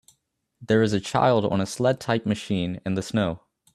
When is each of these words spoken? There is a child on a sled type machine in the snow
There 0.59 0.81
is 0.81 0.93
a 0.93 0.99
child 0.99 1.45
on 1.45 1.61
a 1.61 1.67
sled 1.67 1.99
type 1.99 2.25
machine 2.25 2.81
in 2.87 2.95
the 2.95 3.03
snow 3.03 3.41